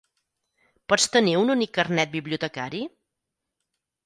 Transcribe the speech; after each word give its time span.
Pots 0.93 1.05
tenir 1.15 1.35
un 1.41 1.53
únic 1.57 1.75
carnet 1.75 2.11
bibliotecari? 2.17 2.83